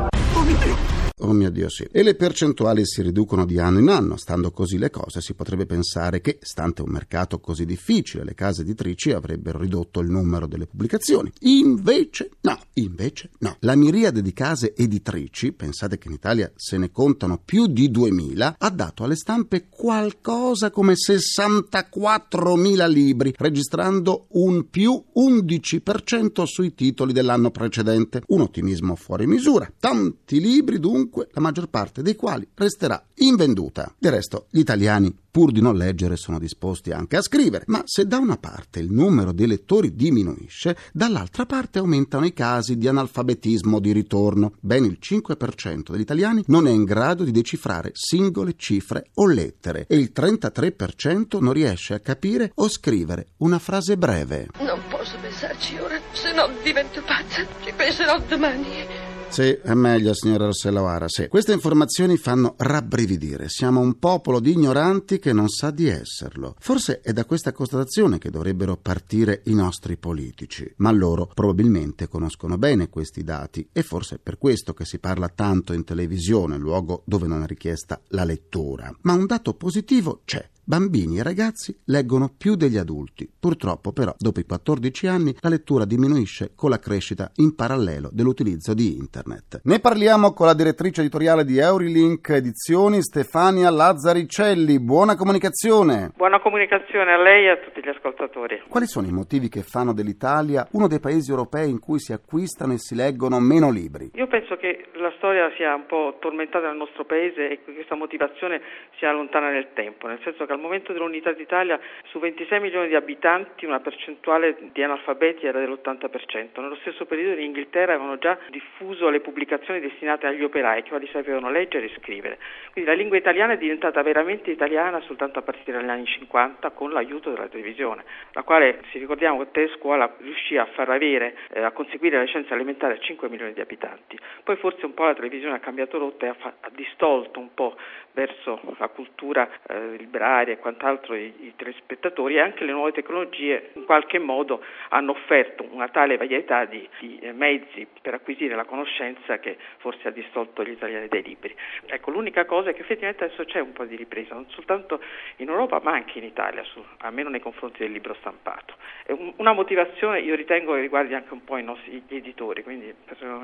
Oh 1.18 1.32
mio 1.32 1.48
Dio! 1.50 1.70
Sì. 1.70 1.88
E 1.90 2.02
le 2.02 2.14
percentuali 2.14 2.84
si 2.84 3.00
riducono 3.00 3.46
di 3.46 3.58
anno 3.58 3.78
in 3.78 3.88
anno. 3.88 4.18
Stando 4.18 4.50
così 4.50 4.76
le 4.76 4.90
cose 4.90 5.22
si 5.22 5.32
potrebbe 5.32 5.64
pensare 5.64 6.20
che, 6.20 6.36
stante 6.42 6.82
un 6.82 6.90
mercato 6.90 7.40
così 7.40 7.64
difficile, 7.64 8.22
le 8.22 8.34
case 8.34 8.60
editrici 8.60 9.12
avrebbero 9.12 9.58
ridotto 9.58 10.00
il 10.00 10.10
numero 10.10 10.46
delle 10.46 10.66
pubblicazioni. 10.66 11.32
Invece 11.40 12.32
no, 12.42 12.60
invece 12.74 13.30
no. 13.38 13.56
La 13.60 13.74
miriade 13.76 14.20
di 14.20 14.34
case 14.34 14.74
editrici, 14.76 15.52
pensate 15.52 15.96
che 15.96 16.08
in 16.08 16.14
Italia 16.14 16.52
se 16.54 16.76
ne 16.76 16.90
contano 16.90 17.40
più 17.42 17.66
di 17.66 17.90
2000, 17.90 18.56
ha 18.58 18.68
dato 18.68 19.02
alle 19.02 19.16
stampe 19.16 19.68
qualcosa 19.70 20.70
come 20.70 20.96
64.000 20.96 22.90
libri, 22.90 23.32
registrando 23.38 24.26
un 24.32 24.68
più 24.68 25.02
11% 25.16 26.44
sui 26.44 26.74
titoli 26.74 27.14
dell'anno 27.14 27.50
precedente. 27.50 28.20
Un 28.26 28.42
ottimismo 28.42 28.96
fuori 28.96 29.26
misura. 29.26 29.72
Tanti 29.80 30.40
libri 30.40 30.78
dunque, 30.78 31.04
la 31.32 31.40
maggior 31.40 31.68
parte 31.68 32.02
dei 32.02 32.16
quali 32.16 32.46
resterà 32.54 33.02
invenduta. 33.16 33.94
Del 33.98 34.12
resto, 34.12 34.46
gli 34.50 34.60
italiani 34.60 35.14
pur 35.36 35.52
di 35.52 35.60
non 35.60 35.76
leggere 35.76 36.16
sono 36.16 36.38
disposti 36.38 36.92
anche 36.92 37.18
a 37.18 37.20
scrivere. 37.20 37.64
Ma 37.66 37.82
se 37.84 38.06
da 38.06 38.16
una 38.16 38.38
parte 38.38 38.80
il 38.80 38.90
numero 38.90 39.32
dei 39.32 39.46
lettori 39.46 39.94
diminuisce, 39.94 40.74
dall'altra 40.94 41.44
parte 41.44 41.78
aumentano 41.78 42.24
i 42.24 42.32
casi 42.32 42.78
di 42.78 42.88
analfabetismo 42.88 43.78
di 43.78 43.92
ritorno. 43.92 44.54
Ben 44.60 44.84
il 44.84 44.96
5% 44.98 45.90
degli 45.90 46.00
italiani 46.00 46.42
non 46.46 46.66
è 46.66 46.70
in 46.70 46.84
grado 46.84 47.22
di 47.22 47.32
decifrare 47.32 47.90
singole 47.92 48.54
cifre 48.56 49.10
o 49.16 49.26
lettere 49.26 49.84
e 49.88 49.96
il 49.96 50.10
33% 50.14 51.38
non 51.38 51.52
riesce 51.52 51.92
a 51.92 52.00
capire 52.00 52.52
o 52.54 52.66
scrivere 52.68 53.26
una 53.38 53.58
frase 53.58 53.98
breve. 53.98 54.48
Non 54.60 54.80
posso 54.88 55.18
pensarci 55.20 55.76
ora, 55.76 56.00
se 56.12 56.32
no 56.32 56.48
divento 56.62 57.02
pazza. 57.02 57.44
Ci 57.62 57.72
penserò 57.76 58.18
domani. 58.26 58.95
Sì, 59.28 59.50
è 59.62 59.74
meglio, 59.74 60.14
signora 60.14 60.46
Rossella 60.46 60.80
O'Hara, 60.80 61.08
sì. 61.08 61.28
Queste 61.28 61.52
informazioni 61.52 62.16
fanno 62.16 62.54
rabbrividire. 62.56 63.50
Siamo 63.50 63.80
un 63.80 63.98
popolo 63.98 64.40
di 64.40 64.52
ignoranti 64.52 65.18
che 65.18 65.34
non 65.34 65.48
sa 65.48 65.70
di 65.70 65.88
esserlo. 65.88 66.54
Forse 66.58 67.00
è 67.00 67.12
da 67.12 67.26
questa 67.26 67.52
constatazione 67.52 68.16
che 68.16 68.30
dovrebbero 68.30 68.78
partire 68.78 69.42
i 69.44 69.54
nostri 69.54 69.98
politici. 69.98 70.72
Ma 70.76 70.90
loro 70.90 71.30
probabilmente 71.34 72.08
conoscono 72.08 72.56
bene 72.56 72.88
questi 72.88 73.24
dati 73.24 73.68
e 73.72 73.82
forse 73.82 74.14
è 74.14 74.18
per 74.22 74.38
questo 74.38 74.72
che 74.72 74.86
si 74.86 74.98
parla 74.98 75.28
tanto 75.28 75.74
in 75.74 75.84
televisione, 75.84 76.56
luogo 76.56 77.02
dove 77.04 77.26
non 77.26 77.42
è 77.42 77.46
richiesta 77.46 78.00
la 78.08 78.24
lettura. 78.24 78.90
Ma 79.02 79.12
un 79.12 79.26
dato 79.26 79.52
positivo 79.52 80.22
c'è. 80.24 80.48
Bambini 80.68 81.18
e 81.18 81.22
ragazzi 81.22 81.72
leggono 81.86 82.26
più 82.36 82.56
degli 82.56 82.76
adulti. 82.76 83.30
Purtroppo 83.38 83.92
però 83.92 84.12
dopo 84.18 84.40
i 84.40 84.44
14 84.44 85.06
anni 85.06 85.32
la 85.38 85.48
lettura 85.48 85.84
diminuisce 85.84 86.54
con 86.56 86.70
la 86.70 86.80
crescita 86.80 87.30
in 87.36 87.54
parallelo 87.54 88.10
dell'utilizzo 88.10 88.74
di 88.74 88.96
internet. 88.96 89.60
Ne 89.62 89.78
parliamo 89.78 90.32
con 90.32 90.46
la 90.46 90.54
direttrice 90.54 91.02
editoriale 91.02 91.44
di 91.44 91.58
Eurilink 91.58 92.28
Edizioni 92.30 93.00
Stefania 93.00 93.70
Lazzaricelli. 93.70 94.80
Buona 94.80 95.14
comunicazione. 95.14 96.10
Buona 96.16 96.40
comunicazione 96.40 97.12
a 97.12 97.22
lei 97.22 97.44
e 97.44 97.50
a 97.50 97.56
tutti 97.58 97.80
gli 97.80 97.88
ascoltatori. 97.88 98.64
Quali 98.66 98.88
sono 98.88 99.06
i 99.06 99.12
motivi 99.12 99.48
che 99.48 99.62
fanno 99.62 99.94
dell'Italia 99.94 100.66
uno 100.72 100.88
dei 100.88 100.98
paesi 100.98 101.30
europei 101.30 101.70
in 101.70 101.78
cui 101.78 102.00
si 102.00 102.12
acquistano 102.12 102.72
e 102.72 102.78
si 102.78 102.96
leggono 102.96 103.38
meno 103.38 103.70
libri? 103.70 104.10
Io 104.14 104.26
penso 104.26 104.56
che 104.56 104.86
la 104.94 105.12
storia 105.18 105.48
sia 105.54 105.76
un 105.76 105.86
po' 105.86 106.16
tormentata 106.18 106.66
nel 106.66 106.76
nostro 106.76 107.04
paese 107.04 107.50
e 107.50 107.60
che 107.64 107.72
questa 107.72 107.94
motivazione 107.94 108.60
sia 108.98 109.12
lontana 109.12 109.50
nel 109.50 109.68
tempo, 109.72 110.08
nel 110.08 110.18
senso 110.24 110.44
che 110.44 110.54
al 110.56 110.62
momento 110.62 110.92
dell'unità 110.92 111.32
d'Italia 111.32 111.78
su 112.06 112.18
26 112.18 112.60
milioni 112.60 112.88
di 112.88 112.94
abitanti 112.94 113.64
una 113.66 113.80
percentuale 113.80 114.56
di 114.72 114.82
analfabeti 114.82 115.46
era 115.46 115.60
dell'80%. 115.60 116.60
Nello 116.60 116.76
stesso 116.76 117.04
periodo 117.04 117.38
in 117.38 117.46
Inghilterra 117.46 117.94
avevano 117.94 118.18
già 118.18 118.38
diffuso 118.48 119.08
le 119.08 119.20
pubblicazioni 119.20 119.80
destinate 119.80 120.26
agli 120.26 120.42
operai 120.42 120.82
che 120.82 120.88
quali 120.88 121.08
sapevano 121.12 121.50
leggere 121.50 121.86
e 121.86 121.92
scrivere. 121.98 122.38
Quindi 122.72 122.90
la 122.90 122.96
lingua 122.96 123.16
italiana 123.16 123.52
è 123.52 123.58
diventata 123.58 124.02
veramente 124.02 124.50
italiana 124.50 125.00
soltanto 125.02 125.38
a 125.38 125.42
partire 125.42 125.78
dagli 125.78 125.90
anni 125.90 126.06
50 126.06 126.70
con 126.70 126.90
l'aiuto 126.90 127.30
della 127.30 127.48
televisione, 127.48 128.04
la 128.32 128.42
quale, 128.42 128.80
se 128.90 128.98
ricordiamo 128.98 129.38
che 129.38 129.50
te 129.50 129.68
scuola 129.76 130.12
riuscì 130.18 130.56
a 130.56 130.66
far 130.66 130.88
avere, 130.88 131.36
eh, 131.52 131.62
a 131.62 131.70
conseguire 131.70 132.16
la 132.16 132.22
licenza 132.22 132.54
alimentare 132.54 132.94
a 132.94 132.98
5 132.98 133.28
milioni 133.28 133.52
di 133.52 133.60
abitanti. 133.60 134.18
Poi 134.42 134.56
forse 134.56 134.86
un 134.86 134.94
po' 134.94 135.04
la 135.04 135.14
televisione 135.14 135.56
ha 135.56 135.60
cambiato 135.60 135.98
rotta 135.98 136.26
e 136.26 136.28
ha, 136.30 136.34
fa- 136.34 136.54
ha 136.60 136.70
distolto 136.72 137.38
un 137.38 137.52
po' 137.52 137.76
verso 138.12 138.60
la 138.78 138.88
cultura 138.88 139.46
eh, 139.68 139.96
libraria 139.96 140.45
e 140.52 140.58
quant'altro 140.58 141.14
i, 141.14 141.32
i 141.40 141.52
telespettatori 141.56 142.36
e 142.36 142.40
anche 142.40 142.64
le 142.64 142.72
nuove 142.72 142.92
tecnologie 142.92 143.70
in 143.74 143.84
qualche 143.84 144.18
modo 144.18 144.62
hanno 144.90 145.12
offerto 145.12 145.66
una 145.70 145.88
tale 145.88 146.16
varietà 146.16 146.64
di, 146.64 146.88
di 146.98 147.18
eh, 147.20 147.32
mezzi 147.32 147.86
per 148.00 148.14
acquisire 148.14 148.54
la 148.54 148.64
conoscenza 148.64 149.38
che 149.38 149.56
forse 149.78 150.08
ha 150.08 150.10
distolto 150.10 150.62
gli 150.64 150.70
italiani 150.70 151.08
dai 151.08 151.22
libri. 151.22 151.54
Ecco, 151.86 152.10
l'unica 152.10 152.44
cosa 152.44 152.70
è 152.70 152.74
che 152.74 152.82
effettivamente 152.82 153.24
adesso 153.24 153.44
c'è 153.44 153.60
un 153.60 153.72
po' 153.72 153.84
di 153.84 153.96
ripresa, 153.96 154.34
non 154.34 154.48
soltanto 154.50 155.00
in 155.36 155.48
Europa 155.48 155.80
ma 155.82 155.92
anche 155.92 156.18
in 156.18 156.24
Italia, 156.24 156.62
su, 156.64 156.84
almeno 156.98 157.28
nei 157.28 157.40
confronti 157.40 157.78
del 157.78 157.92
libro 157.92 158.14
stampato. 158.20 158.74
Un, 159.08 159.32
una 159.36 159.52
motivazione 159.52 160.20
io 160.20 160.34
ritengo 160.34 160.74
che 160.74 160.80
riguardi 160.80 161.14
anche 161.14 161.32
un 161.32 161.44
po' 161.44 161.56
i 161.56 161.62
nostri 161.62 162.02
editori, 162.08 162.62
quindi 162.62 162.94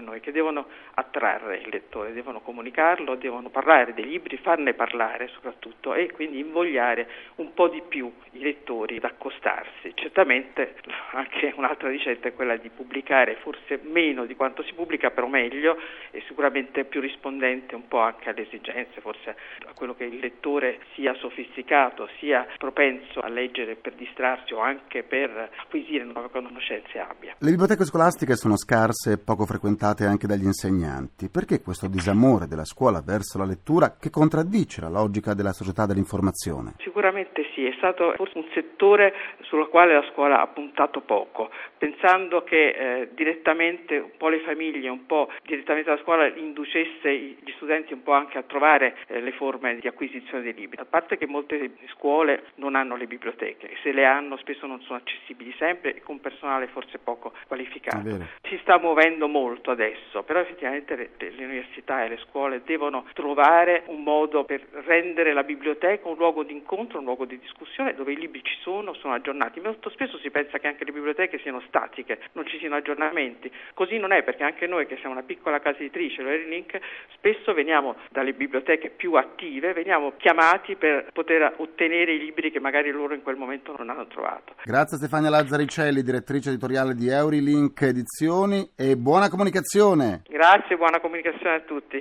noi, 0.00 0.20
che 0.20 0.32
devono 0.32 0.66
attrarre 0.94 1.58
il 1.58 1.68
lettore, 1.70 2.12
devono 2.12 2.40
comunicarlo, 2.40 3.14
devono 3.14 3.48
parlare 3.48 3.94
dei 3.94 4.06
libri, 4.06 4.36
farne 4.36 4.74
parlare 4.74 5.28
soprattutto 5.28 5.94
e 5.94 6.10
quindi 6.10 6.38
invogliare 6.38 6.91
un 7.36 7.52
po' 7.54 7.68
di 7.68 7.82
più 7.86 8.10
i 8.32 8.40
lettori 8.40 8.96
ad 8.96 9.04
accostarsi. 9.04 9.92
Certamente 9.94 10.74
anche 11.12 11.52
un'altra 11.56 11.88
ricetta 11.88 12.28
è 12.28 12.34
quella 12.34 12.56
di 12.56 12.70
pubblicare 12.70 13.36
forse 13.42 13.80
meno 13.82 14.24
di 14.26 14.36
quanto 14.36 14.62
si 14.62 14.72
pubblica, 14.74 15.10
però 15.10 15.26
meglio 15.26 15.76
e 16.10 16.22
sicuramente 16.26 16.84
più 16.84 17.00
rispondente 17.00 17.74
un 17.74 17.88
po' 17.88 18.00
anche 18.00 18.30
alle 18.30 18.42
esigenze, 18.42 19.00
forse 19.00 19.36
a 19.66 19.72
quello 19.74 19.94
che 19.94 20.04
il 20.04 20.18
lettore 20.18 20.80
sia 20.94 21.14
sofisticato, 21.14 22.08
sia 22.18 22.46
propenso 22.58 23.20
a 23.20 23.28
leggere 23.28 23.76
per 23.76 23.94
distrarsi 23.94 24.52
o 24.52 24.60
anche 24.60 25.02
per 25.02 25.50
acquisire 25.56 26.04
nuove 26.04 26.30
conoscenze 26.30 26.98
abbia. 26.98 27.34
Le 27.38 27.50
biblioteche 27.50 27.84
scolastiche 27.84 28.36
sono 28.36 28.56
scarse 28.56 29.12
e 29.12 29.18
poco 29.18 29.46
frequentate 29.46 30.04
anche 30.04 30.26
dagli 30.26 30.44
insegnanti. 30.44 31.28
Perché 31.28 31.60
questo 31.60 31.88
disamore 31.88 32.46
della 32.46 32.64
scuola 32.64 33.00
verso 33.00 33.38
la 33.38 33.44
lettura 33.44 33.96
che 33.98 34.10
contraddice 34.10 34.80
la 34.80 34.88
logica 34.88 35.34
della 35.34 35.52
società 35.52 35.86
dell'informazione? 35.86 36.74
Sicuramente 36.82 37.46
sì, 37.54 37.64
è 37.64 37.72
stato 37.76 38.12
forse 38.16 38.38
un 38.38 38.46
settore 38.52 39.14
sul 39.42 39.68
quale 39.68 39.94
la 39.94 40.04
scuola 40.10 40.40
ha 40.40 40.46
puntato 40.48 41.00
poco, 41.00 41.50
pensando 41.78 42.42
che 42.42 42.68
eh, 42.68 43.08
direttamente 43.12 43.98
un 43.98 44.16
po' 44.16 44.28
le 44.28 44.40
famiglie, 44.40 44.88
un 44.88 45.06
po' 45.06 45.30
direttamente 45.44 45.90
la 45.90 45.98
scuola 45.98 46.26
inducesse 46.26 47.14
gli 47.14 47.52
studenti 47.56 47.92
un 47.92 48.02
po' 48.02 48.12
anche 48.12 48.38
a 48.38 48.42
trovare 48.42 48.96
eh, 49.06 49.20
le 49.20 49.32
forme 49.32 49.78
di 49.78 49.86
acquisizione 49.86 50.42
dei 50.42 50.54
libri. 50.54 50.80
A 50.80 50.84
parte 50.84 51.16
che 51.16 51.26
molte 51.26 51.70
scuole 51.92 52.44
non 52.56 52.74
hanno 52.74 52.96
le 52.96 53.06
biblioteche, 53.06 53.76
se 53.82 53.92
le 53.92 54.04
hanno 54.04 54.36
spesso 54.36 54.66
non 54.66 54.80
sono 54.82 54.98
accessibili 54.98 55.54
sempre 55.58 55.94
e 55.96 56.02
con 56.02 56.20
personale 56.20 56.66
forse 56.68 56.98
poco 56.98 57.32
qualificato. 57.46 58.00
Si 58.48 58.58
sta 58.62 58.78
muovendo 58.78 59.28
molto 59.28 59.70
adesso, 59.70 60.22
però 60.22 60.40
effettivamente 60.40 60.96
le, 60.96 61.10
le 61.18 61.44
università 61.44 62.04
e 62.04 62.08
le 62.08 62.18
scuole 62.18 62.62
devono 62.64 63.06
trovare 63.12 63.84
un 63.86 64.02
modo 64.02 64.44
per 64.44 64.66
rendere 64.84 65.32
la 65.32 65.42
biblioteca 65.42 66.08
un 66.08 66.16
luogo 66.16 66.42
di 66.42 66.52
incontro, 66.62 66.98
un 66.98 67.04
luogo 67.04 67.24
di 67.24 67.38
discussione 67.38 67.94
dove 67.94 68.12
i 68.12 68.16
libri 68.16 68.42
ci 68.42 68.56
sono, 68.62 68.94
sono 68.94 69.14
aggiornati. 69.14 69.60
Molto 69.60 69.90
spesso 69.90 70.18
si 70.18 70.30
pensa 70.30 70.58
che 70.58 70.68
anche 70.68 70.84
le 70.84 70.92
biblioteche 70.92 71.38
siano 71.38 71.60
statiche, 71.66 72.20
non 72.32 72.46
ci 72.46 72.58
siano 72.58 72.76
aggiornamenti. 72.76 73.50
Così 73.74 73.98
non 73.98 74.12
è 74.12 74.22
perché 74.22 74.44
anche 74.44 74.66
noi 74.66 74.86
che 74.86 74.96
siamo 74.96 75.14
una 75.14 75.24
piccola 75.24 75.60
casa 75.60 75.78
editrice, 75.78 76.22
l'Erilink, 76.22 76.78
spesso 77.14 77.52
veniamo 77.52 77.96
dalle 78.10 78.32
biblioteche 78.32 78.90
più 78.90 79.14
attive, 79.14 79.72
veniamo 79.72 80.12
chiamati 80.16 80.76
per 80.76 81.10
poter 81.12 81.54
ottenere 81.56 82.14
i 82.14 82.18
libri 82.18 82.50
che 82.50 82.60
magari 82.60 82.90
loro 82.90 83.14
in 83.14 83.22
quel 83.22 83.36
momento 83.36 83.74
non 83.76 83.90
hanno 83.90 84.06
trovato. 84.06 84.54
Grazie 84.64 84.96
Stefania 84.98 85.30
Lazzaricelli, 85.30 86.02
direttrice 86.02 86.50
editoriale 86.50 86.94
di 86.94 87.08
Eurilink 87.08 87.80
Edizioni 87.82 88.70
e 88.76 88.96
buona 88.96 89.28
comunicazione. 89.28 90.22
Grazie, 90.28 90.76
buona 90.76 91.00
comunicazione 91.00 91.56
a 91.56 91.60
tutti. 91.60 92.00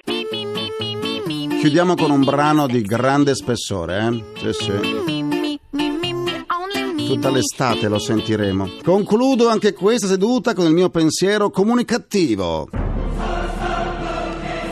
Chiudiamo 1.62 1.94
con 1.94 2.10
un 2.10 2.24
brano 2.24 2.65
di 2.65 2.82
grande 2.82 3.36
spessore, 3.36 4.24
eh? 4.36 4.51
Sì, 4.51 4.63
sì. 4.63 5.60
Tutta 7.06 7.30
l'estate 7.30 7.88
lo 7.88 8.00
sentiremo. 8.00 8.77
Concludo 8.84 9.48
anche 9.48 9.72
questa 9.74 10.08
seduta 10.08 10.56
con 10.56 10.65
il 10.65 10.74
mio 10.74 10.89
pensiero 10.89 11.51
comunicativo. 11.51 12.68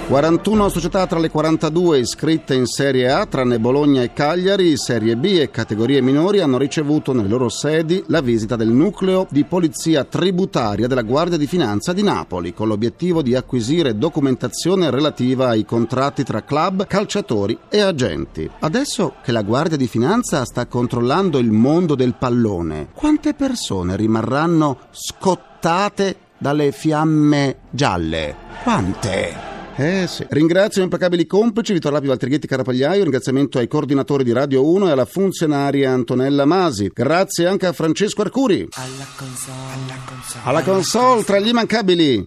41 0.10 0.70
società 0.70 1.06
tra 1.06 1.20
le 1.20 1.30
42 1.30 2.00
iscritte 2.00 2.56
in 2.56 2.66
Serie 2.66 3.12
A, 3.12 3.28
tranne 3.28 3.60
Bologna 3.60 4.02
e 4.02 4.12
Cagliari, 4.12 4.76
Serie 4.76 5.16
B 5.16 5.38
e 5.40 5.52
categorie 5.52 6.02
minori 6.02 6.40
hanno 6.40 6.58
ricevuto 6.58 7.14
nelle 7.14 7.28
loro 7.28 7.48
sedi 7.48 8.04
la 8.08 8.20
visita 8.20 8.56
del 8.56 8.70
nucleo 8.70 9.28
di 9.30 9.44
polizia 9.44 10.06
tributaria 10.06 10.88
della 10.88 11.04
Guardia 11.04 11.38
di 11.38 11.46
Finanza 11.46 11.94
di 11.94 12.02
Napoli, 12.02 12.56
con 12.56 12.68
l'obiettivo 12.68 13.22
di 13.22 13.36
acquisire 13.36 14.00
documentazione 14.00 14.90
relativa 14.90 15.50
ai 15.50 15.64
contratti 15.64 16.24
tra 16.24 16.44
club, 16.44 16.88
calciatori 16.88 17.56
e 17.70 17.80
agenti. 17.80 18.50
Adesso 18.62 19.14
che 19.22 19.32
la 19.32 19.44
Guardia 19.44 19.78
di 19.78 19.88
Finanza 19.88 20.44
sta 20.44 20.66
controllando 20.66 21.38
il 21.38 21.52
mondo 21.52 21.94
del 21.94 22.16
pallone, 22.16 22.88
quante 22.96 23.36
persone 23.36 23.96
rimarranno 23.96 24.80
scottate 24.90 26.16
dalle 26.40 26.72
fiamme 26.72 27.58
gialle? 27.70 28.36
Quante? 28.64 29.49
Eh 29.82 30.08
sì. 30.08 30.26
Ringrazio 30.28 30.82
gli 30.82 30.84
implacabili 30.84 31.26
complici 31.26 31.72
Vittorio 31.72 31.96
Lapi 31.96 32.10
Valtrighetti 32.10 32.48
Carapagliaio, 32.48 33.04
ringraziamento 33.04 33.60
ai 33.60 33.70
coordinatori 33.70 34.26
di 34.26 34.34
Radio 34.34 34.68
1 34.68 34.90
e 34.90 34.92
alla 34.92 35.06
funzionaria 35.06 35.94
Antonella 35.94 36.44
Masi. 36.44 36.92
Grazie 36.94 37.48
anche 37.48 37.66
a 37.66 37.72
Francesco 37.72 38.22
Arcuri. 38.22 38.68
Alla 38.72 39.08
console, 39.16 39.56
alla 39.72 40.02
console. 40.06 40.44
Alla 40.44 40.64
console 40.64 41.24
tra 41.24 41.40
gli 41.40 41.48
immancabili. 41.48 42.26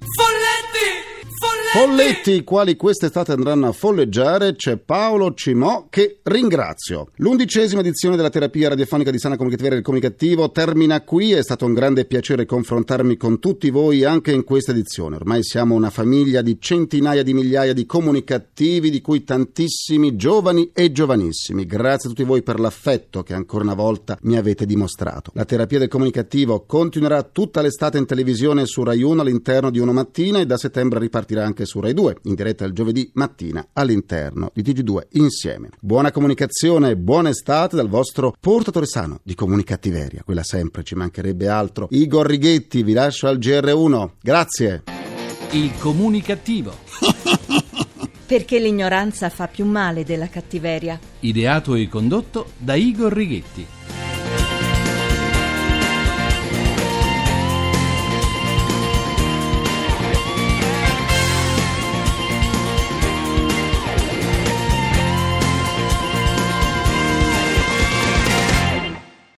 Folletti, 1.74 2.44
quali 2.44 2.76
quest'estate 2.76 3.32
andranno 3.32 3.66
a 3.66 3.72
folleggiare, 3.72 4.54
c'è 4.54 4.76
Paolo 4.76 5.32
Cimò 5.32 5.86
che 5.88 6.18
ringrazio. 6.22 7.08
L'undicesima 7.16 7.80
edizione 7.80 8.14
della 8.14 8.28
terapia 8.28 8.68
radiofonica 8.68 9.10
di 9.10 9.18
sana 9.18 9.36
comunicativa 9.36 9.72
del 9.72 9.82
comunicativo 9.82 10.50
termina 10.50 11.00
qui, 11.00 11.32
è 11.32 11.42
stato 11.42 11.64
un 11.64 11.72
grande 11.72 12.04
piacere 12.04 12.44
confrontarmi 12.44 13.16
con 13.16 13.38
tutti 13.38 13.70
voi 13.70 14.04
anche 14.04 14.32
in 14.32 14.44
questa 14.44 14.72
edizione. 14.72 15.16
Ormai 15.16 15.42
siamo 15.42 15.74
una 15.74 15.88
famiglia 15.88 16.42
di 16.42 16.58
centinaia 16.60 17.22
di 17.22 17.32
migliaia 17.32 17.72
di 17.72 17.86
comunicativi, 17.86 18.90
di 18.90 19.00
cui 19.00 19.24
tantissimi 19.24 20.14
giovani 20.14 20.72
e 20.74 20.92
giovanissimi. 20.92 21.64
Grazie 21.64 22.10
a 22.10 22.12
tutti 22.12 22.24
voi 22.24 22.42
per 22.42 22.60
l'affetto 22.60 23.22
che 23.22 23.32
ancora 23.32 23.64
una 23.64 23.72
volta 23.72 24.18
mi 24.24 24.36
avete 24.36 24.66
dimostrato. 24.66 25.30
La 25.34 25.46
terapia 25.46 25.78
del 25.78 25.88
comunicativo 25.88 26.66
continuerà 26.66 27.22
tutta 27.22 27.62
l'estate 27.62 27.96
in 27.96 28.04
televisione 28.04 28.66
su 28.66 28.82
Rai 28.82 29.00
1 29.00 29.22
all'interno 29.22 29.70
di 29.70 29.78
Uno 29.78 29.94
Mattina 29.94 30.38
e 30.38 30.44
da 30.44 30.58
settembre 30.58 31.00
ripartirà 31.00 31.42
anche 31.62 31.66
su 31.66 31.80
Rai 31.80 31.94
2, 31.94 32.16
in 32.24 32.34
diretta 32.34 32.64
il 32.64 32.72
giovedì 32.72 33.10
mattina 33.14 33.66
all'interno 33.72 34.50
di 34.54 34.62
TG2 34.62 35.06
insieme. 35.12 35.70
Buona 35.80 36.10
comunicazione, 36.10 36.96
buona 36.96 37.30
estate 37.30 37.76
dal 37.76 37.88
vostro 37.88 38.34
portatore 38.38 38.86
sano 38.86 39.20
di 39.22 39.34
comunicattiveria, 39.34 40.22
quella 40.24 40.42
sempre, 40.42 40.82
ci 40.82 40.94
mancherebbe 40.94 41.48
altro. 41.48 41.88
Igor 41.90 42.26
Righetti, 42.26 42.82
vi 42.82 42.92
lascio 42.92 43.26
al 43.28 43.38
GR1. 43.38 44.10
Grazie. 44.20 44.82
Il 45.52 45.72
comunicativo. 45.78 46.74
Perché 48.26 48.58
l'ignoranza 48.58 49.28
fa 49.28 49.46
più 49.46 49.66
male 49.66 50.04
della 50.04 50.28
cattiveria. 50.28 50.98
Ideato 51.20 51.74
e 51.74 51.88
condotto 51.88 52.52
da 52.56 52.74
Igor 52.74 53.12
Righetti. 53.12 53.66